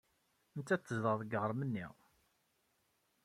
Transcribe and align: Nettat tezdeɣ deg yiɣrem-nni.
Nettat 0.57 0.81
tezdeɣ 0.85 1.13
deg 1.17 1.31
yiɣrem-nni. 1.31 1.87